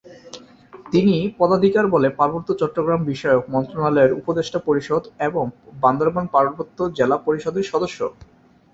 তিনি 0.91 1.15
পদাধিকার 1.39 1.85
বলে 1.87 2.07
পার্বত্য 2.19 2.49
চট্টগ্রাম 2.61 3.01
বিষয়ক 3.03 3.43
মন্ত্রণালয়ের 3.53 4.17
উপদেষ্টা 4.19 4.59
পরিষদ 4.67 5.03
এবং 5.27 5.43
বান্দরবান 5.83 6.25
পার্বত্য 6.35 6.77
জেলা 6.97 7.17
পরিষদের 7.25 7.65
সদস্য। 7.71 7.99